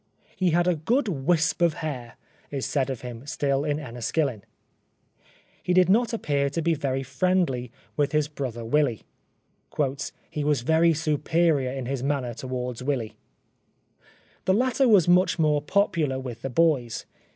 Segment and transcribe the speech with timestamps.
[0.35, 2.15] "He had a good wisp of hair!"
[2.49, 4.41] is said of him still in Enniskillen.
[5.61, 9.03] He did not appear to be very friendly with his brother Willy."
[10.31, 13.13] He was very superior in his manner towards Willy."
[14.45, 17.05] The latter was much more popular with the boys.